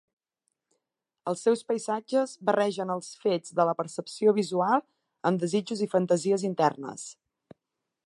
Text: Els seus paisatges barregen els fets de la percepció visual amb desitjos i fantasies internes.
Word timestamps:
Els 1.31 1.43
seus 1.47 1.61
paisatges 1.71 2.33
barregen 2.49 2.95
els 2.95 3.11
fets 3.27 3.55
de 3.61 3.67
la 3.71 3.77
percepció 3.83 4.35
visual 4.41 4.85
amb 5.31 5.45
desitjos 5.45 5.89
i 5.89 5.93
fantasies 5.97 6.51
internes. 6.53 7.09